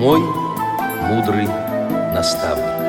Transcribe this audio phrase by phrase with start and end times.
[0.00, 0.18] Мой
[1.10, 1.46] мудрый
[2.14, 2.79] наставник.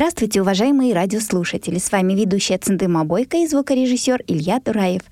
[0.00, 1.76] Здравствуйте, уважаемые радиослушатели!
[1.76, 5.02] С вами ведущая Цендыма Бойко и звукорежиссер Илья Тураев.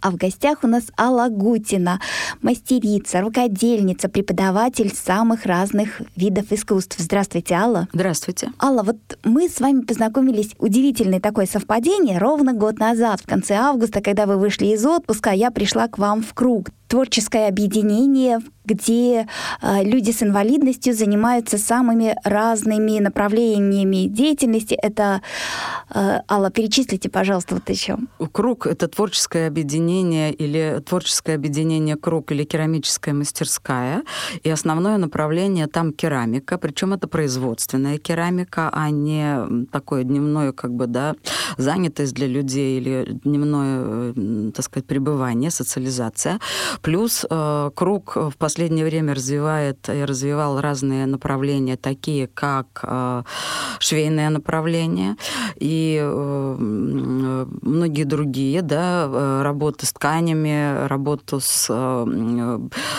[0.00, 2.00] А в гостях у нас Алла Гутина,
[2.42, 6.94] мастерица, рукодельница, преподаватель самых разных видов искусств.
[6.96, 7.88] Здравствуйте, Алла.
[7.92, 8.52] Здравствуйте.
[8.62, 14.00] Алла, вот мы с вами познакомились, удивительное такое совпадение, ровно год назад, в конце августа,
[14.00, 19.26] когда вы вышли из отпуска, я пришла к вам в круг творческое объединение, где
[19.60, 24.35] э, люди с инвалидностью занимаются самыми разными направлениями деятельности.
[24.42, 25.22] Это,
[25.94, 27.96] э, Алла, перечислите, пожалуйста, вот еще.
[28.32, 34.02] Круг— это творческое объединение или творческое объединение «Круг» или керамическая мастерская.
[34.42, 40.86] И основное направление там керамика, причем это производственная керамика, а не такое дневное, как бы,
[40.86, 41.14] да,
[41.56, 46.38] занятость для людей или дневное, э, так сказать, пребывание, социализация.
[46.82, 53.22] Плюс э, круг в последнее время развивает и развивал разные направления, такие как э,
[54.16, 55.16] швейное направление
[55.56, 62.58] и э, многие другие, да, э, работы с тканями, работу с, э,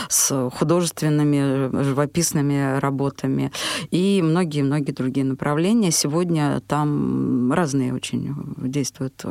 [0.09, 3.51] с художественными, живописными работами
[3.91, 5.91] и многие-многие другие направления.
[5.91, 9.25] Сегодня там разные очень действуют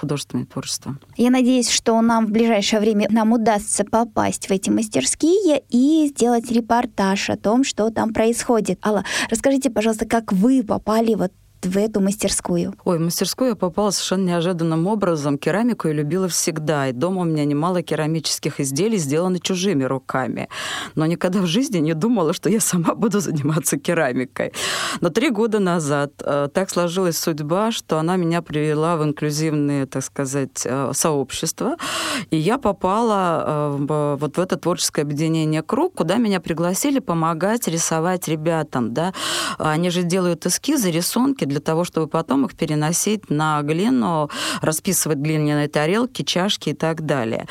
[0.00, 0.96] художественные творчества.
[1.16, 6.50] Я надеюсь, что нам в ближайшее время нам удастся попасть в эти мастерские и сделать
[6.50, 8.78] репортаж о том, что там происходит.
[8.84, 11.27] Алла, расскажите, пожалуйста, как вы попали вот
[11.62, 12.74] в эту мастерскую?
[12.84, 15.38] Ой, в мастерскую я попала совершенно неожиданным образом.
[15.38, 16.88] Керамику я любила всегда.
[16.88, 20.48] И дома у меня немало керамических изделий сделаны чужими руками.
[20.94, 24.52] Но никогда в жизни не думала, что я сама буду заниматься керамикой.
[25.00, 30.04] Но три года назад э, так сложилась судьба, что она меня привела в инклюзивные, так
[30.04, 31.76] сказать, э, сообщества.
[32.30, 37.66] И я попала э, в, вот в это творческое объединение «Круг», куда меня пригласили помогать
[37.66, 38.94] рисовать ребятам.
[38.94, 39.12] Да?
[39.58, 45.68] Они же делают эскизы, рисунки для того, чтобы потом их переносить на глину, расписывать глиняные
[45.68, 47.46] тарелки, чашки и так далее.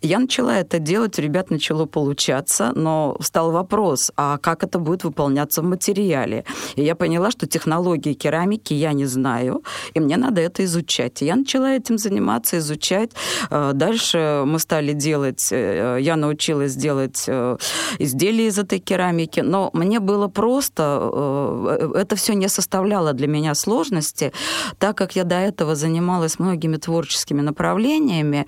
[0.00, 5.04] Я начала это делать, у ребят начало получаться, но встал вопрос, а как это будет
[5.04, 6.44] выполняться в материале?
[6.76, 9.62] И я поняла, что технологии керамики я не знаю,
[9.94, 11.22] и мне надо это изучать.
[11.22, 13.10] И я начала этим заниматься, изучать.
[13.50, 17.56] Э, дальше мы стали делать, э, я научилась делать э,
[17.98, 23.54] изделия из этой керамики, но мне было просто, это все не составляло для меня меня
[23.54, 24.32] сложности,
[24.78, 28.46] так как я до этого занималась многими творческими направлениями,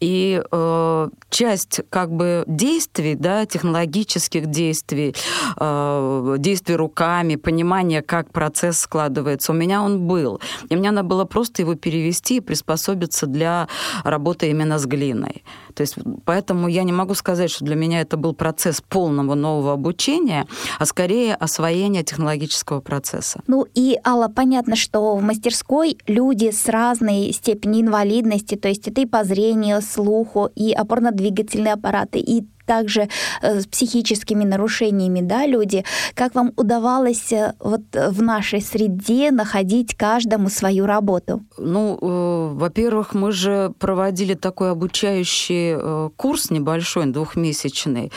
[0.00, 5.14] и э, часть как бы действий, да, технологических действий,
[5.56, 10.40] э, действий руками, понимания, как процесс складывается, у меня он был.
[10.68, 13.68] И мне надо было просто его перевести и приспособиться для
[14.04, 15.44] работы именно с глиной.
[15.74, 19.72] То есть поэтому я не могу сказать, что для меня это был процесс полного нового
[19.72, 20.46] обучения,
[20.78, 23.40] а скорее освоение технологического процесса.
[23.46, 29.00] Ну и, Алла, понятно, что в мастерской люди с разной степенью инвалидности, то есть это
[29.00, 33.08] и по зрению, слуху, и опорно-двигательные аппараты, и также
[33.42, 35.84] э, с психическими нарушениями, да, люди.
[36.14, 41.42] Как вам удавалось э, вот в нашей среде находить каждому свою работу?
[41.58, 48.10] Ну, э, во-первых, мы же проводили такой обучающий э, курс небольшой, двухмесячный,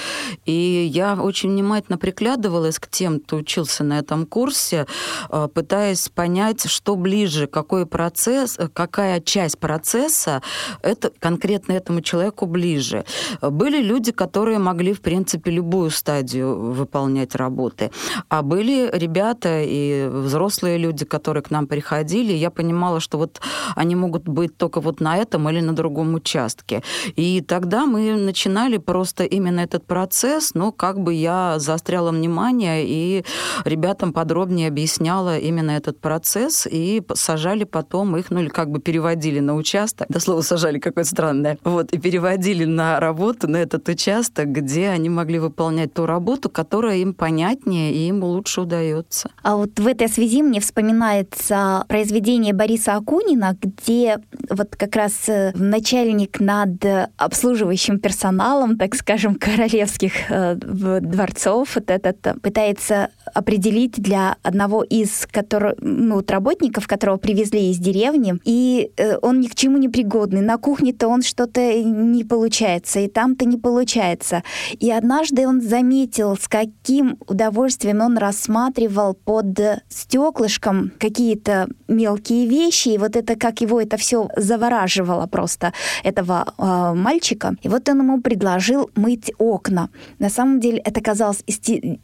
[0.46, 4.86] и я очень внимательно приглядывалась к тем, кто учился на этом курсе,
[5.30, 10.42] э, пытаясь понять, что ближе, какой процесс, э, какая часть процесса
[10.82, 13.04] это конкретно этому человеку ближе.
[13.42, 17.90] Были люди, которые которые могли, в принципе, любую стадию выполнять работы.
[18.30, 23.42] А были ребята и взрослые люди, которые к нам приходили, я понимала, что вот
[23.76, 26.84] они могут быть только вот на этом или на другом участке.
[27.16, 33.26] И тогда мы начинали просто именно этот процесс, но как бы я заостряла внимание и
[33.66, 39.40] ребятам подробнее объясняла именно этот процесс, и сажали потом их, ну или как бы переводили
[39.40, 44.25] на участок, до слова сажали, какое странное, вот, и переводили на работу на этот участок,
[44.26, 49.30] место, где они могли выполнять ту работу, которая им понятнее и им лучше удается.
[49.44, 54.20] А вот в этой связи мне вспоминается произведение Бориса Акунина, где
[54.50, 56.84] вот как раз э, начальник над
[57.18, 65.28] обслуживающим персоналом, так скажем, королевских э, дворцов, вот этот э, пытается определить для одного из
[65.32, 68.92] которых, ну, работников, которого привезли из деревни, и
[69.22, 70.42] он ни к чему не пригодный.
[70.42, 74.44] На кухне-то он что-то не получается, и там-то не получается получается.
[74.79, 79.59] И однажды он заметил, с каким удовольствием он рассматривал под
[79.90, 85.73] стеклышком какие-то мелкие вещи, и вот это как его это все завораживало просто
[86.03, 87.56] этого э, мальчика.
[87.64, 89.90] И вот он ему предложил мыть окна.
[90.20, 91.44] На самом деле это казалось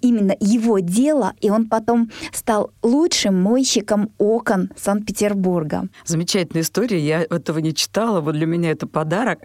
[0.02, 5.88] именно его дело, и он потом стал лучшим мойщиком окон Санкт-Петербурга.
[6.06, 7.00] Замечательная история.
[7.00, 8.22] Я этого не читала.
[8.22, 9.40] Вот для меня это подарок.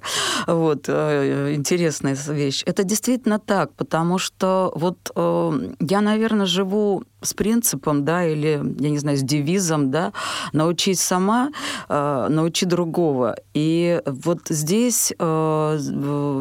[0.46, 2.55] Вот э, интересная вещь.
[2.64, 8.90] Это действительно так, потому что вот э, я, наверное, живу с принципом, да, или, я
[8.90, 10.12] не знаю, с девизом, да,
[10.52, 11.50] научить сама,
[11.88, 13.36] э, научи другого.
[13.54, 15.76] И вот здесь, э,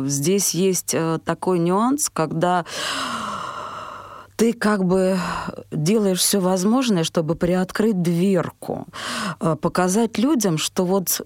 [0.08, 2.66] здесь есть э, такой нюанс, когда
[4.36, 5.18] ты как бы
[5.72, 8.88] делаешь все возможное, чтобы приоткрыть дверку,
[9.40, 11.22] э, показать людям, что вот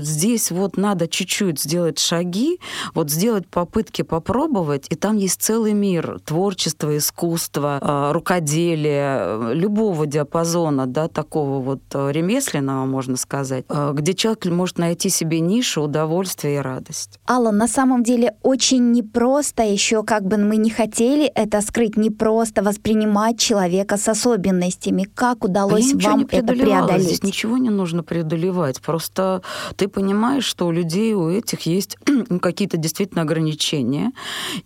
[0.00, 2.60] здесь вот надо чуть-чуть сделать шаги,
[2.94, 10.86] вот сделать попытки попробовать, и там есть целый мир творчества, искусства, э, рукоделия, любого диапазона,
[10.86, 17.18] да, такого вот ремесленного, можно сказать, где человек может найти себе нишу, удовольствие и радость.
[17.28, 22.34] Алла, на самом деле очень непросто еще, как бы мы не хотели это скрыть, непросто
[22.44, 25.06] просто воспринимать человека с особенностями.
[25.14, 27.04] Как удалось да вам это преодолеть?
[27.04, 28.80] Здесь ничего не нужно преодолевать.
[28.80, 29.42] Просто
[29.76, 31.96] ты понимаешь, что у людей, у этих есть
[32.40, 34.12] какие-то действительно ограничения.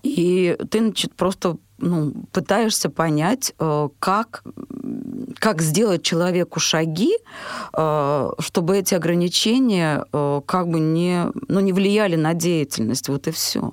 [0.03, 4.43] И ты значит, просто ну, пытаешься понять, э, как,
[5.39, 7.17] как сделать человеку шаги,
[7.73, 13.09] э, чтобы эти ограничения э, как бы не, ну, не влияли на деятельность.
[13.09, 13.73] Вот и все.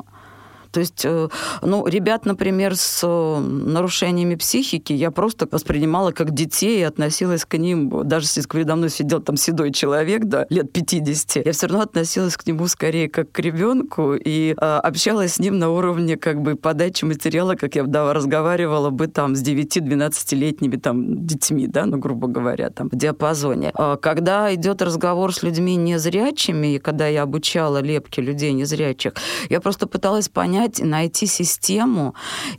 [0.76, 1.30] То есть, э,
[1.62, 7.58] ну, ребят, например, с э, нарушениями психики я просто воспринимала как детей и относилась к
[7.58, 11.84] ним, даже если передо мной сидел там седой человек, да, лет 50, я все равно
[11.84, 16.42] относилась к нему скорее как к ребенку и э, общалась с ним на уровне как
[16.42, 22.00] бы подачи материала, как я да, разговаривала бы там с 9-12-летними там детьми, да, ну,
[22.00, 23.72] грубо говоря, там в диапазоне.
[23.76, 29.14] А когда идет разговор с людьми незрячими, и когда я обучала лепки людей незрячих,
[29.50, 32.14] я просто пыталась понять, понять, найти систему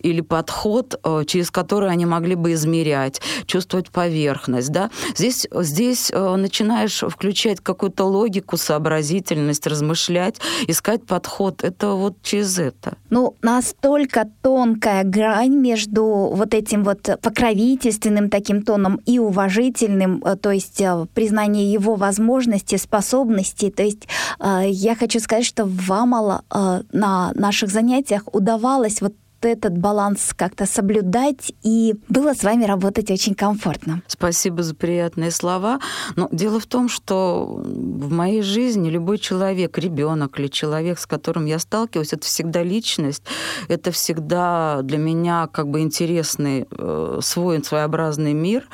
[0.05, 4.70] или подход, э, через который они могли бы измерять, чувствовать поверхность.
[4.70, 4.91] Да?
[5.17, 10.37] Здесь, здесь э, начинаешь включать какую-то логику, сообразительность, размышлять,
[10.69, 11.64] искать подход.
[11.64, 12.97] Это вот через это.
[13.11, 20.50] Ну, настолько тонкая грань между вот этим вот покровительственным таким тоном и уважительным, э, то
[20.50, 20.82] есть
[21.14, 23.70] признание его возможностей, способностей.
[23.70, 24.08] То есть
[24.41, 26.43] я хочу сказать, что вам мало
[26.93, 33.11] на наших занятиях занятиях удавалось вот этот баланс как-то соблюдать, и было с вами работать
[33.11, 34.03] очень комфортно.
[34.06, 35.81] Спасибо за приятные слова.
[36.17, 41.47] Но дело в том, что в моей жизни любой человек, ребенок или человек, с которым
[41.47, 43.23] я сталкиваюсь, это всегда личность,
[43.69, 48.69] это всегда для меня как бы интересный э, свой своеобразный мир,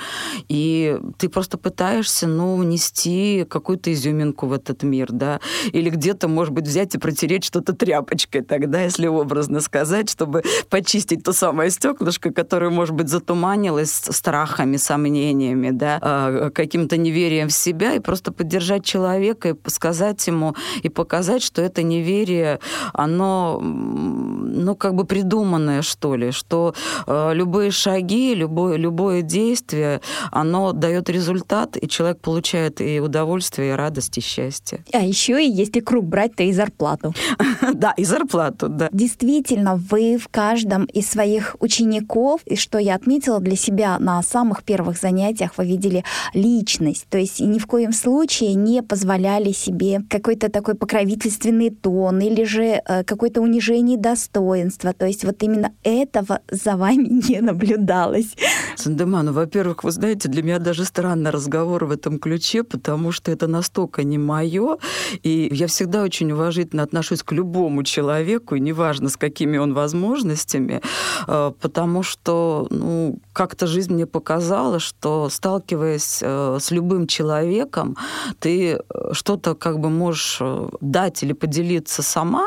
[0.49, 5.41] и ты просто пытаешься, ну, внести какую-то изюминку в этот мир, да,
[5.73, 11.23] или где-то, может быть, взять и протереть что-то тряпочкой тогда, если образно сказать, чтобы почистить
[11.23, 17.95] то самое стеклышко, которое, может быть, затуманилось страхами, сомнениями, да, а, каким-то неверием в себя,
[17.95, 22.61] и просто поддержать человека и сказать ему, и показать, что это неверие,
[22.93, 26.75] оно, ну, как бы придуманное, что ли, что
[27.07, 30.01] э, любые шаги, любое, любое действие,
[30.31, 34.85] оно дает результат, и человек получает и удовольствие, и радость, и счастье.
[34.93, 37.15] А еще и если круг брать, то и зарплату.
[37.75, 38.89] Да, и зарплату, да.
[38.93, 44.65] Действительно, вы в каждом из своих учеников, и что я отметила для себя на самых
[44.65, 46.03] первых занятиях, вы видели
[46.35, 47.07] личность.
[47.11, 52.65] То есть ни в коем случае не позволяли себе какой-то такой покровительственный тон или же
[52.85, 54.93] э, какое-то унижение достоинства.
[54.93, 58.35] То есть вот именно этого за вами не наблюдалось.
[58.77, 63.31] Сандема, ну, во-первых, вы знаете, для меня даже странный разговор в этом ключе, потому что
[63.31, 64.79] это настолько не мое,
[65.23, 70.81] и я всегда очень уважительно отношусь к любому человеку, неважно, с какими он возможностями, трудностями,
[71.29, 77.97] э, потому что ну, как-то жизнь мне показала, что сталкиваясь э, с любым человеком,
[78.41, 80.41] ты э, что-то как бы можешь
[80.81, 82.47] дать или поделиться сама,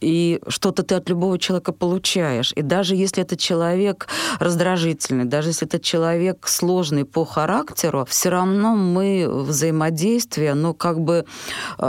[0.00, 2.52] и что-то ты от любого человека получаешь.
[2.56, 4.08] И даже если этот человек
[4.40, 11.24] раздражительный, даже если этот человек сложный по характеру, все равно мы взаимодействие, ну, как бы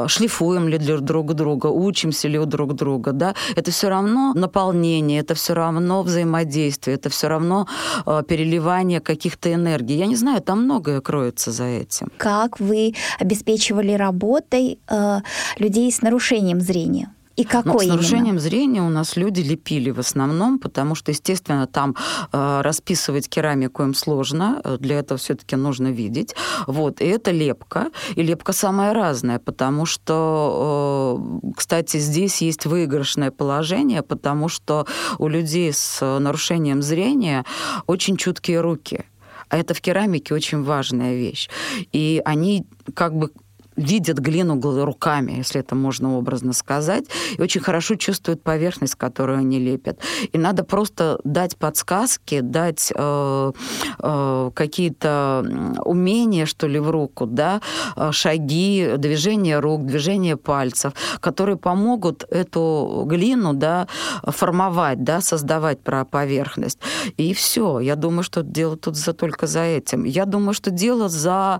[0.07, 5.33] шлифуем ли друг друга, учимся ли у друг друга, да, это все равно наполнение, это
[5.33, 7.67] все равно взаимодействие, это все равно
[8.05, 9.97] э, переливание каких-то энергий.
[9.97, 12.07] Я не знаю, там многое кроется за этим.
[12.17, 15.19] Как вы обеспечивали работой э,
[15.59, 17.09] людей с нарушением зрения?
[17.35, 18.39] И какой Но с нарушением именно?
[18.39, 21.95] зрения у нас люди лепили в основном, потому что, естественно, там
[22.31, 26.35] э, расписывать керамику им сложно, э, для этого все-таки нужно видеть.
[26.67, 33.31] Вот, и это лепка, и лепка самая разная, потому что, э, кстати, здесь есть выигрышное
[33.31, 34.85] положение, потому что
[35.17, 37.45] у людей с нарушением зрения
[37.87, 39.05] очень чуткие руки.
[39.49, 41.49] А это в керамике очень важная вещь.
[41.91, 43.31] И они как бы
[43.75, 47.05] видят глину руками, если это можно образно сказать,
[47.37, 49.99] и очень хорошо чувствуют поверхность, которую они лепят.
[50.31, 53.51] И надо просто дать подсказки, дать э,
[53.99, 55.45] э, какие-то
[55.85, 57.61] умения, что ли, в руку, да,
[57.95, 63.87] э, шаги, движение рук, движение пальцев, которые помогут эту глину, да,
[64.23, 66.79] формовать, да, создавать про поверхность.
[67.17, 67.79] И все.
[67.79, 70.03] Я думаю, что дело тут за только за этим.
[70.03, 71.59] Я думаю, что дело за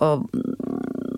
[0.00, 0.18] э,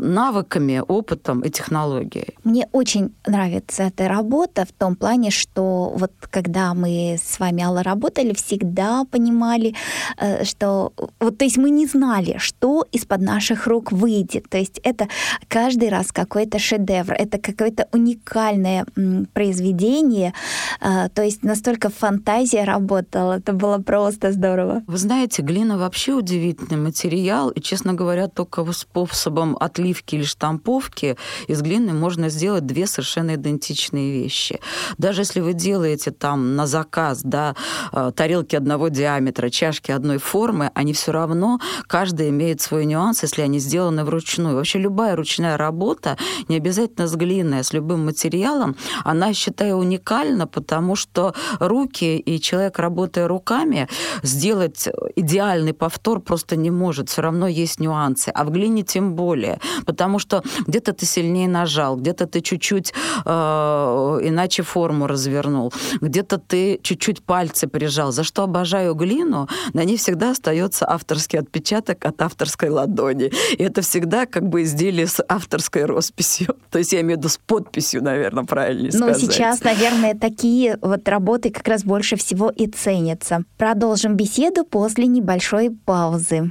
[0.00, 2.35] навыками, опытом и технологией.
[2.45, 7.83] Мне очень нравится эта работа в том плане, что вот когда мы с вами, Алла,
[7.83, 9.75] работали, всегда понимали,
[10.16, 10.92] э, что...
[11.21, 14.49] Вот, то есть мы не знали, что из-под наших рук выйдет.
[14.49, 15.09] То есть это
[15.49, 18.87] каждый раз какой-то шедевр, это какое-то уникальное
[19.33, 20.33] произведение.
[20.80, 24.83] Э, то есть настолько фантазия работала, это было просто здорово.
[24.87, 31.16] Вы знаете, глина вообще удивительный материал, и, честно говоря, только способом отличия отливки или штамповки
[31.49, 34.61] из глины можно сделать две совершенно идентичные вещи.
[34.99, 37.54] Даже если вы делаете там на заказ да,
[37.92, 43.42] э, тарелки одного диаметра, чашки одной формы, они все равно, каждая имеет свой нюанс, если
[43.42, 44.56] они сделаны вручную.
[44.56, 46.16] Вообще любая ручная работа,
[46.49, 52.40] не обязательно с глиной, а с любым материалом, она, считаю, уникальна, потому что руки и
[52.40, 53.88] человек, работая руками,
[54.23, 57.09] сделать идеальный повтор просто не может.
[57.09, 58.30] Все равно есть нюансы.
[58.35, 62.92] А в глине тем более потому что где-то ты сильнее нажал, где-то ты чуть-чуть
[63.25, 68.12] э, иначе форму развернул, где-то ты чуть-чуть пальцы прижал.
[68.12, 73.32] За что обожаю глину, на ней всегда остается авторский отпечаток от авторской ладони.
[73.52, 76.56] И это всегда как бы изделие с авторской росписью.
[76.70, 79.22] То есть я имею в виду с подписью, наверное, правильнее сказать.
[79.22, 83.44] Ну, сейчас, наверное, такие вот работы как раз больше всего и ценятся.
[83.56, 86.50] Продолжим беседу после небольшой паузы.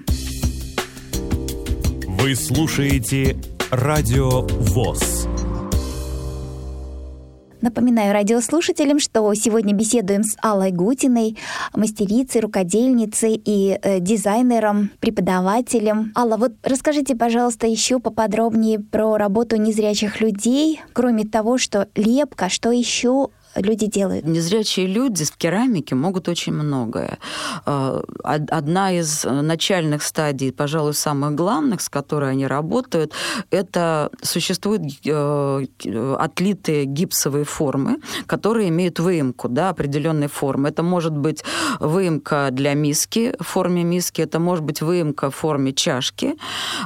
[2.22, 3.38] Вы слушаете
[3.72, 5.26] Радио ВОЗ.
[7.62, 11.38] Напоминаю радиослушателям, что сегодня беседуем с Аллой Гутиной,
[11.74, 16.12] мастерицей, рукодельницей и э, дизайнером, преподавателем.
[16.14, 20.82] Алла, вот расскажите, пожалуйста, еще поподробнее про работу незрячих людей.
[20.92, 24.26] Кроме того, что лепка, что еще люди делают?
[24.26, 27.18] Незрячие люди в керамике могут очень многое.
[27.66, 33.14] Э, одна из начальных стадий, пожалуй, самых главных, с которой они работают,
[33.52, 35.66] это существуют э,
[36.18, 40.70] отлитые гипсовые формы, которые имеют выемку да, определенной формы.
[40.70, 41.44] Это может быть
[41.80, 46.36] выемка для миски в форме миски, это может быть выемка в форме чашки.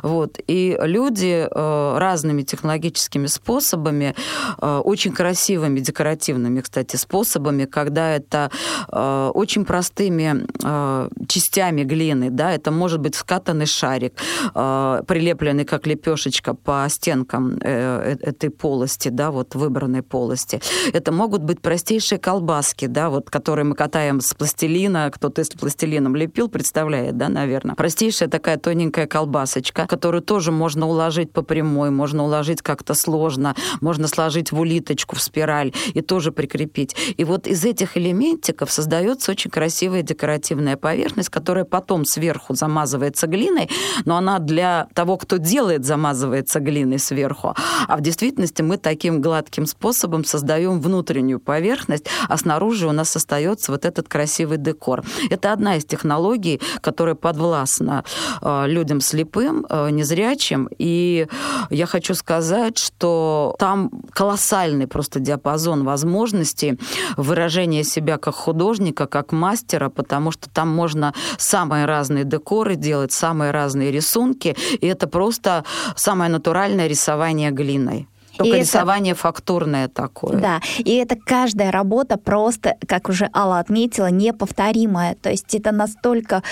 [0.01, 0.39] Вот.
[0.47, 4.15] И люди э, разными технологическими способами,
[4.59, 8.51] очень красивыми, декоративными кстати, способами, когда это
[8.91, 14.13] э, очень простыми э, частями глины, да, это может быть скатанный шарик,
[14.53, 20.61] э, прилепленный как лепешечка по стенкам э, э, этой полости, да, вот выбранной полости.
[20.93, 26.15] Это могут быть простейшие колбаски, да, вот, которые мы катаем с пластилина, кто-то если пластилином
[26.15, 27.75] лепил, представляет, да, наверное.
[27.75, 34.07] Простейшая такая тоненькая колбасочка, которую тоже можно уложить по прямой, можно уложить как-то сложно, можно
[34.07, 36.95] сложить в улиточку, в спираль и тоже прикрепить.
[37.17, 43.69] И вот из этих элементиков создается очень красивая декоративная поверхность, которая потом сверху замазывается глиной,
[44.05, 47.55] но она для того, кто делает, замазывается глиной сверху.
[47.87, 53.71] А в действительности мы таким гладким способом создаем внутреннюю поверхность, а снаружи у нас остается
[53.71, 55.03] вот этот красивый декор.
[55.29, 58.03] Это одна из технологий, которая подвластна
[58.41, 60.67] э, людям слепым, э, незрячим.
[60.77, 61.27] И
[61.69, 66.77] я хочу сказать, что там колоссальный просто диапазон возможностей возможности
[67.17, 73.51] выражения себя как художника, как мастера, потому что там можно самые разные декоры делать, самые
[73.51, 75.63] разные рисунки, и это просто
[75.95, 78.07] самое натуральное рисование глиной.
[78.37, 79.21] Только и рисование это...
[79.21, 80.37] фактурное такое.
[80.37, 85.15] Да, и это каждая работа просто, как уже Алла отметила, неповторимая.
[85.15, 86.43] То есть это настолько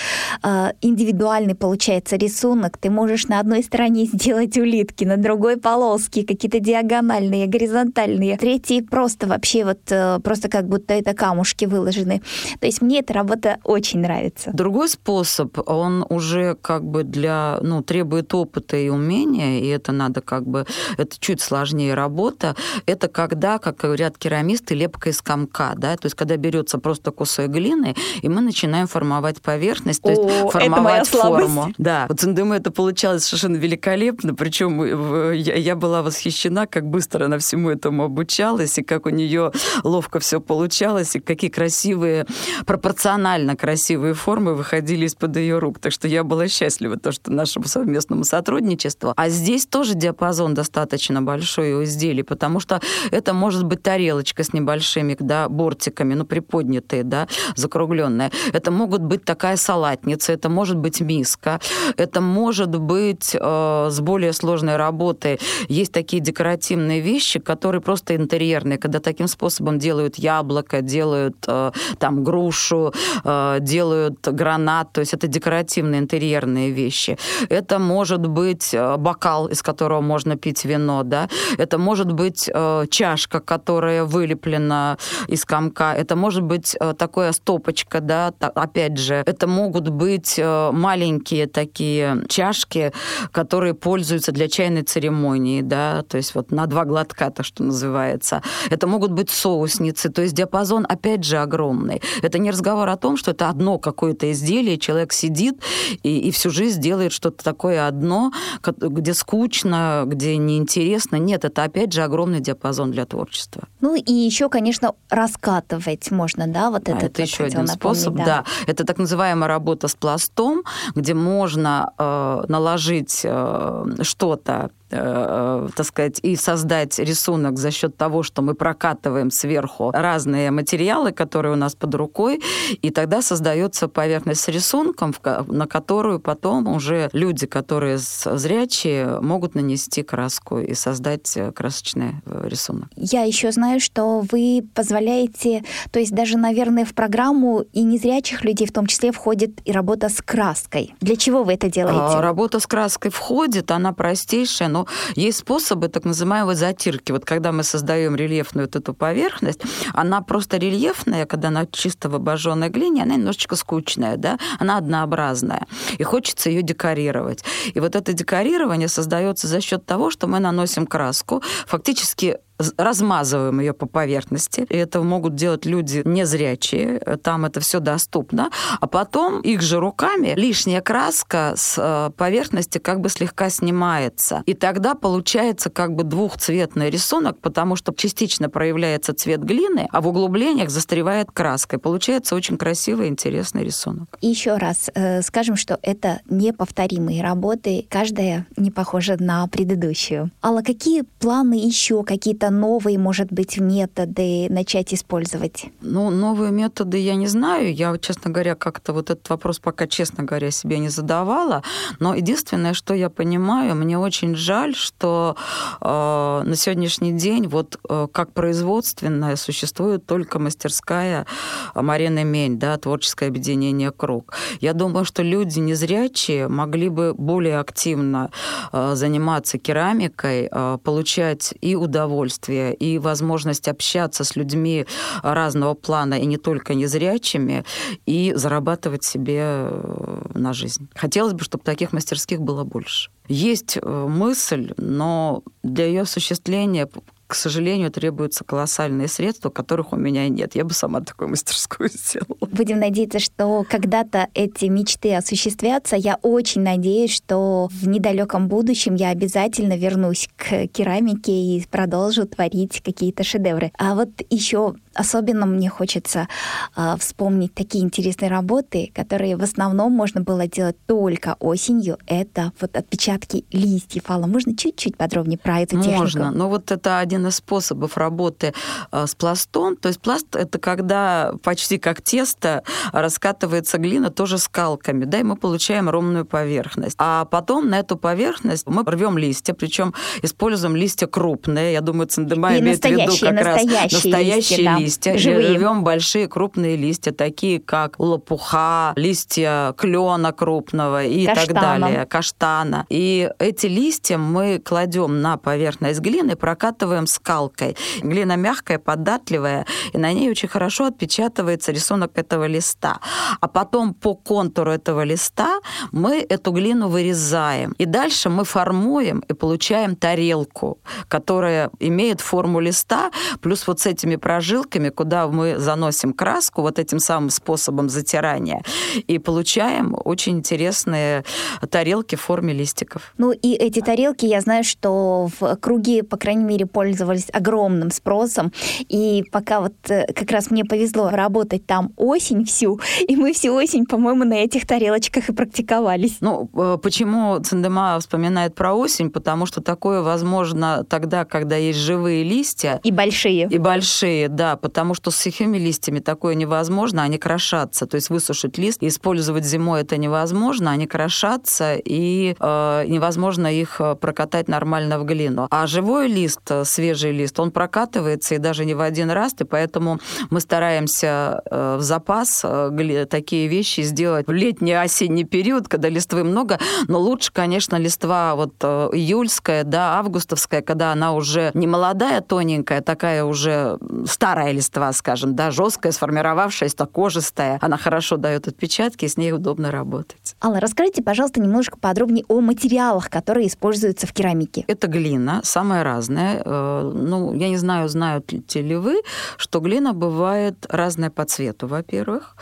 [0.42, 2.78] э, индивидуальный получается рисунок.
[2.78, 8.38] Ты можешь на одной стороне сделать улитки, на другой полоски, какие-то диагональные, горизонтальные.
[8.38, 12.22] Третьи просто вообще вот э, просто как будто это камушки выложены.
[12.60, 14.50] То есть мне эта работа очень нравится.
[14.52, 20.20] Другой способ, он уже как бы для, ну, требует опыта и умения, и это надо
[20.20, 22.54] как бы, это чуть сложнее сложнее работа.
[22.86, 27.48] Это когда, как говорят керамисты, лепка из комка, да, то есть когда берется просто кусок
[27.48, 31.74] глины, и мы начинаем формовать поверхность, то есть О, формовать это моя форму.
[31.78, 37.38] Да, у Циндемы это получалось совершенно великолепно, причем я, я была восхищена, как быстро она
[37.38, 39.52] всему этому обучалась, и как у нее
[39.82, 42.26] ловко все получалось, и какие красивые,
[42.66, 45.78] пропорционально красивые формы выходили из-под ее рук.
[45.78, 49.14] Так что я была счастлива, то, что нашему совместному сотрудничеству.
[49.16, 54.52] А здесь тоже диапазон достаточно большой у изделий, потому что это может быть тарелочка с
[54.52, 58.30] небольшими да, бортиками, ну, приподнятые, да, закругленные.
[58.52, 61.60] Это могут быть такая салатница, это может быть миска,
[61.96, 65.38] это может быть э, с более сложной работой.
[65.68, 72.24] Есть такие декоративные вещи, которые просто интерьерные, когда таким способом делают яблоко, делают э, там
[72.24, 72.92] грушу,
[73.24, 77.18] э, делают гранат, то есть это декоративные интерьерные вещи.
[77.48, 81.28] Это может быть э, бокал, из которого можно пить вино, да,
[81.58, 88.00] это может быть э, чашка, которая вылеплена из комка, это может быть э, такая стопочка,
[88.00, 92.92] да, та- опять же, это могут быть э, маленькие такие чашки,
[93.30, 98.42] которые пользуются для чайной церемонии, да, то есть вот на два глотка, то, что называется.
[98.70, 102.02] Это могут быть соусницы, то есть диапазон, опять же, огромный.
[102.22, 105.60] Это не разговор о том, что это одно какое-то изделие, человек сидит
[106.02, 108.32] и, и всю жизнь делает что-то такое одно,
[108.66, 111.16] где скучно, где неинтересно.
[111.16, 113.68] Нет, это, опять же, огромный диапазон для творчества.
[113.80, 118.14] Ну и еще, конечно, раскатывать можно, да, вот А, этот это вот еще один способ,
[118.14, 118.44] да.
[118.66, 120.62] Это так называемая работа с пластом,
[120.94, 128.22] где можно э, наложить э, что-то э, так сказать, и создать рисунок за счет того,
[128.22, 132.40] что мы прокатываем сверху разные материалы, которые у нас под рукой,
[132.82, 135.14] и тогда создается поверхность с рисунком,
[135.46, 142.48] на которую потом уже люди, которые зрячие, могут нанести краску и создать э, красочный э,
[142.48, 142.88] рисунок.
[142.96, 148.66] Я еще знаю, что вы позволяете, то есть даже, наверное, в программу и незрячих людей
[148.66, 150.94] в том числе входит и работа с краской.
[151.00, 151.98] Для чего вы это делаете?
[152.00, 154.81] А, Работа с краской входит, она простейшая, но
[155.14, 157.12] есть способы так называемой затирки.
[157.12, 159.60] Вот когда мы создаем рельефную вот эту поверхность,
[159.92, 165.66] она просто рельефная, когда она чисто в обожженной глине, она немножечко скучная, да, она однообразная,
[165.98, 167.44] и хочется ее декорировать.
[167.74, 172.38] И вот это декорирование создается за счет того, что мы наносим краску, фактически
[172.76, 174.66] размазываем ее по поверхности.
[174.68, 177.00] И это могут делать люди незрячие.
[177.22, 178.50] Там это все доступно.
[178.80, 184.42] А потом их же руками лишняя краска с э, поверхности как бы слегка снимается.
[184.46, 190.08] И тогда получается как бы двухцветный рисунок, потому что частично проявляется цвет глины, а в
[190.08, 191.76] углублениях застревает краска.
[191.76, 194.16] И получается очень красивый, интересный рисунок.
[194.20, 200.30] И еще раз э, скажем, что это неповторимые работы, каждая не похожа на предыдущую.
[200.42, 202.02] Алла, какие планы еще,
[202.42, 205.66] какие-то новые, может быть, методы начать использовать?
[205.80, 207.74] Ну, новые методы я не знаю.
[207.74, 211.62] Я, честно говоря, как-то вот этот вопрос пока, честно говоря, себе не задавала.
[212.00, 215.36] Но единственное, что я понимаю, мне очень жаль, что
[215.80, 221.26] э, на сегодняшний день вот э, как производственная существует только мастерская
[221.74, 224.34] Марины Мень, да, творческое объединение «Круг».
[224.60, 228.30] Я думаю, что люди незрячие могли бы более активно
[228.72, 234.86] э, заниматься керамикой, э, получать и удовольствие, и возможность общаться с людьми
[235.22, 237.64] разного плана, и не только незрячими,
[238.06, 240.88] и зарабатывать себе э, на жизнь.
[240.94, 243.10] Хотелось бы, чтобы таких мастерских было больше.
[243.28, 246.88] Есть э, мысль, но для ее осуществления
[247.32, 250.54] к сожалению, требуются колоссальные средства, которых у меня нет.
[250.54, 252.46] Я бы сама такую мастерскую сделала.
[252.46, 255.96] Будем надеяться, что когда-то эти мечты осуществятся.
[255.96, 262.82] Я очень надеюсь, что в недалеком будущем я обязательно вернусь к керамике и продолжу творить
[262.84, 263.72] какие-то шедевры.
[263.78, 266.28] А вот еще особенно мне хочется
[266.76, 271.98] э, вспомнить такие интересные работы, которые в основном можно было делать только осенью.
[272.06, 274.10] Это вот отпечатки листьев.
[274.10, 276.02] Алла, можно чуть-чуть подробнее про эту технику?
[276.02, 276.30] Можно.
[276.30, 278.54] Но вот это один из способов работы
[278.90, 279.76] э, с пластом.
[279.76, 285.36] То есть пласт— это когда почти как тесто раскатывается глина тоже скалками, да, и мы
[285.36, 286.96] получаем ровную поверхность.
[286.98, 291.72] А потом на эту поверхность мы рвем листья, причем используем листья крупные.
[291.72, 294.78] Я думаю, Циндема И имеет в виду настоящие, как раз настоящие настоящие листья, да.
[294.84, 295.56] Листья, живые.
[295.56, 301.60] рвем большие крупные листья, такие как лопуха, листья клена крупного и так Каштана.
[301.60, 302.86] далее, каштана.
[302.88, 307.76] И эти листья мы кладем на поверхность глины, прокатываем скалкой.
[308.02, 313.00] Глина мягкая, податливая, и на ней очень хорошо отпечатывается рисунок этого листа.
[313.40, 315.60] А потом по контуру этого листа
[315.92, 317.72] мы эту глину вырезаем.
[317.78, 324.16] И дальше мы формуем и получаем тарелку, которая имеет форму листа, плюс вот с этими
[324.16, 328.62] прожилками, куда мы заносим краску, вот этим самым способом затирания,
[329.06, 331.24] и получаем очень интересные
[331.70, 333.12] тарелки в форме листиков.
[333.18, 338.52] Ну и эти тарелки, я знаю, что в круге, по крайней мере, пользовались огромным спросом.
[338.88, 343.54] И пока вот э, как раз мне повезло работать там осень всю, и мы всю
[343.54, 346.18] осень, по-моему, на этих тарелочках и практиковались.
[346.20, 349.10] Ну, э, почему Цендема вспоминает про осень?
[349.10, 353.48] Потому что такое возможно тогда, когда есть живые листья, И большие.
[353.50, 357.86] И большие, да, потому что с сухими листьями такое невозможно, они крошатся.
[357.86, 363.80] То есть высушить лист и использовать зимой это невозможно, они крошатся, и э, невозможно их
[363.80, 365.48] э, прокатать нормально в глину.
[365.50, 369.44] А живой лист, э, свежий лист, он прокатывается и даже не в один раз, и
[369.44, 369.98] поэтому
[370.30, 376.22] мы стараемся э, в запас э, такие вещи сделать в летний осенний период, когда листвы
[376.22, 382.20] много, но лучше, конечно, листва вот э, июльская, да, августовская, когда она уже не молодая,
[382.20, 387.58] тоненькая, такая уже старая листва, скажем, да, жесткая, сформировавшаяся, кожистая.
[387.60, 390.36] Она хорошо дает отпечатки, и с ней удобно работать.
[390.42, 394.64] Алла, расскажите, пожалуйста, немножко подробнее о материалах, которые используются в керамике.
[394.68, 396.42] Это глина, самая разная.
[396.44, 399.02] Э, Ну, я не знаю, знаете ли вы,
[399.36, 402.36] что глина бывает разная по цвету, во-первых,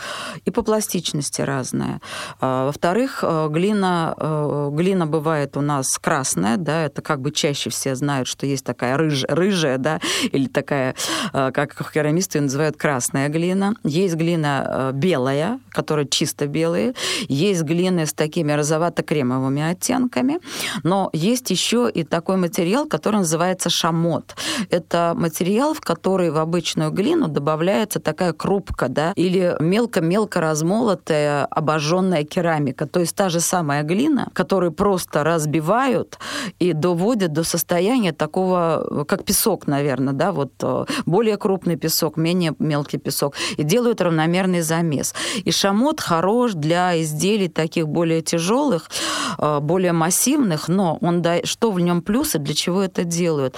[0.45, 2.01] и по пластичности разная.
[2.41, 7.71] А, Во-вторых, э, глина, э, глина бывает у нас красная, да, это как бы чаще
[7.71, 10.01] все знают, что есть такая рыж, рыжая, да,
[10.33, 10.95] или такая,
[11.33, 13.75] э, как керамисты ее называют, красная глина.
[13.85, 16.95] Есть глина э, белая, которая чисто белая.
[17.29, 20.39] Есть глины с такими розовато-кремовыми оттенками.
[20.83, 24.35] Но есть еще и такой материал, который называется шамот.
[24.71, 32.25] Это материал, в который в обычную глину добавляется такая крупка, да, или мелко-мелко размолотая обожженная
[32.25, 32.87] керамика.
[32.87, 36.19] То есть та же самая глина, которую просто разбивают
[36.63, 42.55] и доводят до состояния такого, как песок, наверное, да, вот э, более крупный песок, менее
[42.59, 45.15] мелкий песок, и делают равномерный замес.
[45.45, 48.91] И шамот хорош для изделий таких более тяжелых,
[49.39, 53.57] э, более массивных, но он да, что в нем плюсы, для чего это делают?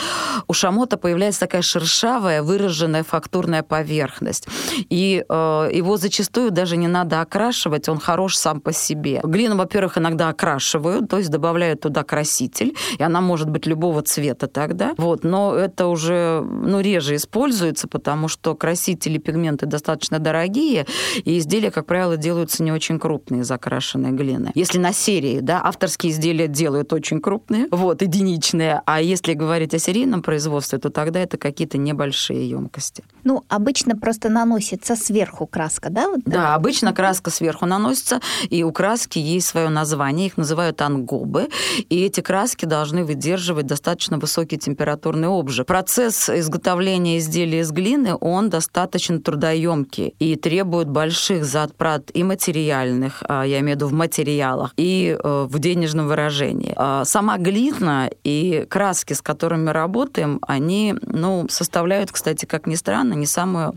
[0.48, 4.46] У шамота появляется такая шершавая, выраженная фактурная поверхность.
[4.90, 9.20] И э, его зачастую даже не надо окрашивать, он хорош сам по себе.
[9.22, 14.46] Глину, во-первых, иногда окрашивают, то есть добавляют туда краситель, и она может быть любого цвета
[14.46, 14.94] тогда.
[14.98, 20.86] Вот, но это уже ну, реже используется, потому что красители, пигменты достаточно дорогие,
[21.24, 24.50] и изделия, как правило, делаются не очень крупные из окрашенной глины.
[24.54, 29.78] Если на серии, да, авторские изделия делают очень крупные, вот, единичные, а если говорить о
[29.78, 33.04] серийном производстве, то тогда это какие-то небольшие емкости.
[33.24, 36.08] Ну, обычно просто наносится сверху краска, да?
[36.08, 41.48] Вот, Да, обычно краска сверху наносится, и у краски есть свое название, их называют ангобы,
[41.88, 45.66] и эти краски должны выдерживать достаточно высокий температурный обжиг.
[45.66, 53.44] Процесс изготовления изделия из глины, он достаточно трудоемкий и требует больших затрат и материальных, а,
[53.44, 56.72] я имею в виду в материалах, и э, в денежном выражении.
[56.76, 63.14] А, Сама глина и краски, с которыми работаем, они ну, составляют, кстати, как ни странно,
[63.14, 63.74] не самую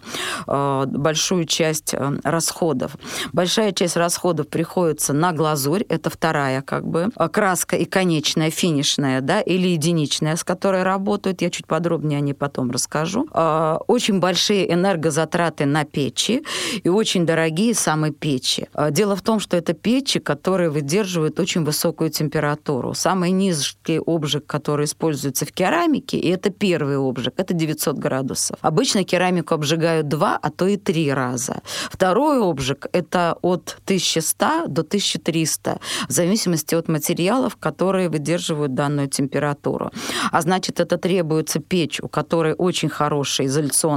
[0.47, 2.95] э, большую часть э, расходов.
[3.33, 9.41] Большая часть расходов приходится на глазурь, это вторая как бы краска и конечная, финишная, да,
[9.41, 11.41] или единичная, с которой работают.
[11.41, 13.27] Я чуть подробнее о ней потом расскажу.
[13.33, 13.77] Э,
[14.15, 16.41] Очень большие энергозатраты на печи
[16.85, 18.67] и очень дорогие самые печи.
[18.73, 22.93] Э, Дело в том, что это печи, которые выдерживают очень высокую температуру.
[22.93, 28.57] Самый низкий обжиг, который используется в керамике, и это первый обжиг, это 900 градусов.
[28.61, 31.61] Обычно керамику обжигают два, а то и три раза.
[31.91, 39.91] Второй обжиг– это от 1100 до 1300, в зависимости от материалов, которые выдерживают данную температуру.
[40.31, 43.49] А значит, это требуется печь, у которой очень хорошие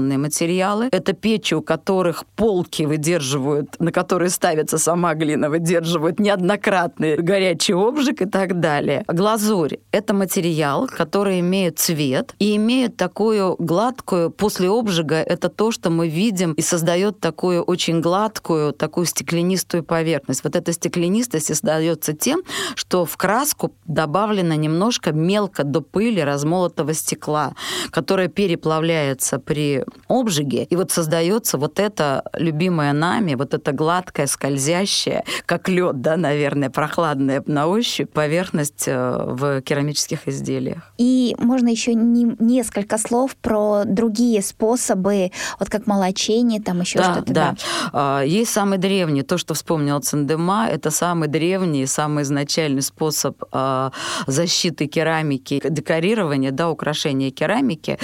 [0.08, 0.88] изоляционные материалы.
[0.92, 8.22] Это печи, у которых полки выдерживают, на которые ставится сама глина, выдерживают неоднократный горячий обжиг
[8.22, 9.04] и так далее.
[9.08, 15.90] Глазурь– это материал, который имеет цвет и имеет такую гладкую, после обжига это то, что
[15.90, 20.44] мы видим и создает такую очень гладкую, такую стеклянистую поверхность.
[20.44, 22.42] Вот эта стеклянистость создается тем,
[22.74, 27.52] что в краску добавлено немножко мелко до пыли размолотого стекла,
[27.90, 35.24] которое переплавляется при обжиги, и вот создается вот это любимое нами, вот это гладкое, скользящее,
[35.46, 40.92] как лед, да, наверное, прохладная на ощупь поверхность э, в керамических изделиях.
[40.98, 47.12] И можно еще не, несколько слов про другие способы, вот как молочение, там еще да,
[47.12, 47.32] что-то.
[47.32, 47.56] Да,
[47.92, 48.22] да.
[48.22, 53.92] Есть самый древний, то, что вспомнил Цендема, это самый древний, самый изначальный способ а,
[54.26, 57.98] защиты керамики, декорирования, да, украшения керамики,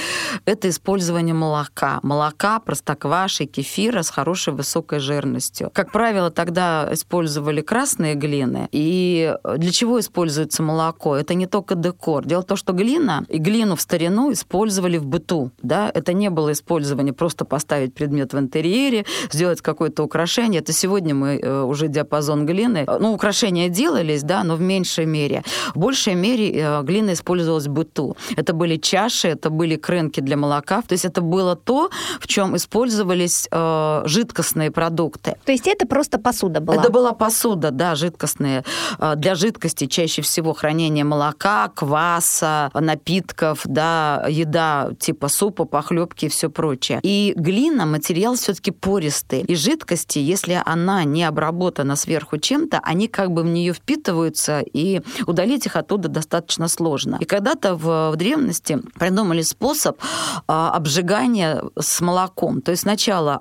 [0.44, 1.84] это использование молока.
[2.03, 5.70] Молока, простокваши, кефира с хорошей высокой жирностью.
[5.73, 8.68] Как правило, тогда использовали красные глины.
[8.73, 11.16] И для чего используется молоко?
[11.16, 12.25] Это не только декор.
[12.25, 15.51] Дело в том, что глина, и глину в старину использовали в быту.
[15.62, 15.90] Да?
[15.92, 20.61] Это не было использование просто поставить предмет в интерьере, сделать какое-то украшение.
[20.61, 22.87] Это сегодня мы э, уже диапазон глины.
[23.01, 25.42] Ну, украшения делались, да, но в меньшей мере.
[25.75, 28.16] В большей мере э, глина использовалась в быту.
[28.37, 30.83] Это были чаши, это были крынки для молока.
[30.83, 31.74] То есть это было то,
[32.21, 35.37] в чем использовались э, жидкостные продукты.
[35.45, 36.83] То есть это просто посуда была?
[36.83, 38.65] Это была посуда, да, жидкостная.
[38.99, 46.29] Э, для жидкости чаще всего хранение молока, кваса, напитков, да, еда типа супа, похлебки и
[46.29, 47.01] все прочее.
[47.03, 49.41] И глина материал все-таки пористый.
[49.43, 55.03] И жидкости, если она не обработана сверху чем-то, они как бы в нее впитываются, и
[55.27, 57.19] удалить их оттуда достаточно сложно.
[57.21, 59.99] И когда-то в, в древности придумали способ
[60.47, 62.62] а, обжигания с молоком.
[62.62, 63.40] То есть сначала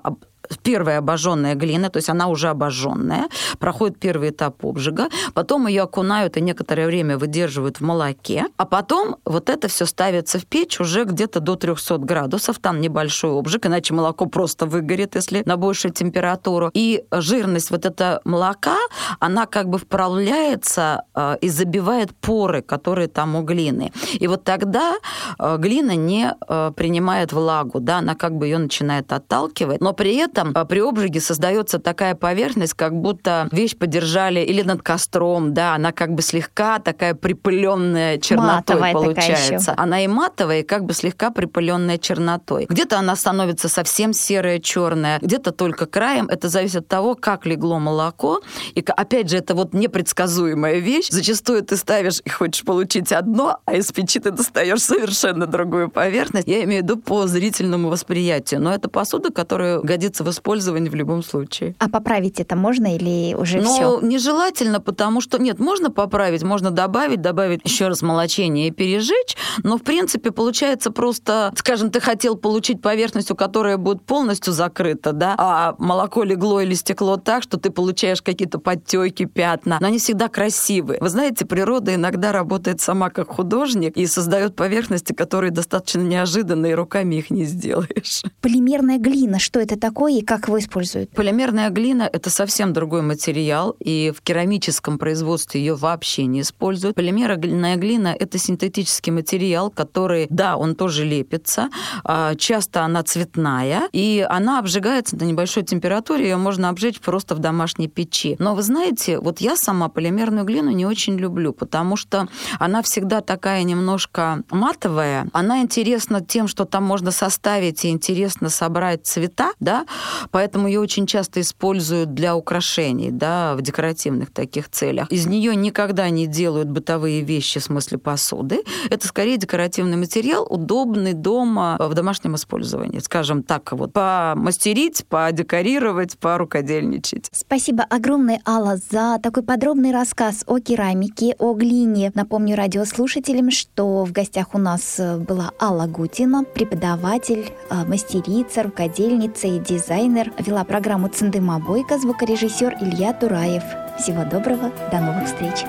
[0.62, 3.28] первая обожженная глина, то есть она уже обожженная,
[3.58, 9.16] проходит первый этап обжига, потом ее окунают и некоторое время выдерживают в молоке, а потом
[9.24, 13.94] вот это все ставится в печь уже где-то до 300 градусов, там небольшой обжиг, иначе
[13.94, 16.70] молоко просто выгорит, если на большую температуру.
[16.74, 18.76] И жирность вот этого молока,
[19.20, 23.92] она как бы вправляется э, и забивает поры, которые там у глины.
[24.14, 24.94] И вот тогда
[25.38, 30.16] э, глина не э, принимает влагу, да, она как бы ее начинает отталкивать, но при
[30.16, 35.54] этом этом а, при обжиге создается такая поверхность, как будто вещь подержали или над костром,
[35.54, 39.74] да, она как бы слегка такая припыленная чернотой матовая получается.
[39.76, 42.66] Она и матовая, и как бы слегка припыленная чернотой.
[42.68, 46.26] Где-то она становится совсем серая, черная, где-то только краем.
[46.28, 48.40] Это зависит от того, как легло молоко.
[48.74, 51.08] И опять же, это вот непредсказуемая вещь.
[51.10, 56.48] Зачастую ты ставишь и хочешь получить одно, а из печи ты достаешь совершенно другую поверхность.
[56.48, 58.60] Я имею в виду по зрительному восприятию.
[58.60, 61.74] Но это посуда, которая годится в использовании в любом случае.
[61.78, 64.00] А поправить это можно или уже ну, все?
[64.00, 69.78] нежелательно, потому что нет, можно поправить, можно добавить, добавить еще раз молочение и пережечь, но
[69.78, 75.34] в принципе получается просто, скажем, ты хотел получить поверхность, у которой будет полностью закрыта, да,
[75.38, 80.28] а молоко легло или стекло так, что ты получаешь какие-то подтеки, пятна, но они всегда
[80.28, 80.98] красивые.
[81.00, 87.16] Вы знаете, природа иногда работает сама как художник и создает поверхности, которые достаточно неожиданные, руками
[87.16, 88.22] их не сделаешь.
[88.40, 90.13] Полимерная глина, что это такое?
[90.18, 91.10] И как его используют?
[91.10, 96.96] Полимерная глина— это совсем другой материал, и в керамическом производстве ее вообще не используют.
[96.96, 101.68] Полимерная глина— это синтетический материал, который, да, он тоже лепится,
[102.04, 107.38] а, часто она цветная, и она обжигается на небольшой температуре, ее можно обжечь просто в
[107.38, 108.36] домашней печи.
[108.38, 113.20] Но вы знаете, вот я сама полимерную глину не очень люблю, потому что она всегда
[113.20, 115.28] такая немножко матовая.
[115.32, 119.86] Она интересна тем, что там можно составить и интересно собрать цвета, да,
[120.30, 125.10] поэтому ее очень часто используют для украшений, да, в декоративных таких целях.
[125.10, 128.62] Из нее никогда не делают бытовые вещи, в смысле посуды.
[128.90, 132.98] Это скорее декоративный материал, удобный дома в домашнем использовании.
[132.98, 137.28] Скажем так, вот помастерить, подекорировать, порукодельничать.
[137.32, 142.12] Спасибо огромное, Алла, за такой подробный рассказ о керамике, о глине.
[142.14, 149.58] Напомню радиослушателям, что в гостях у нас была Алла Гутина, преподаватель, э, мастерица, рукодельница и
[149.58, 153.62] дизайнер дизайнер, вела программу Циндыма Бойко, звукорежиссер Илья Тураев.
[153.96, 155.64] Всего доброго, до новых встреч!